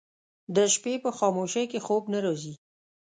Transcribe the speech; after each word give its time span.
د 0.55 0.57
شپې 0.73 0.93
په 1.03 1.09
خاموشۍ 1.17 1.65
کې 1.71 1.79
خوب 1.85 2.03
نه 2.13 2.19
راځي 2.25 2.53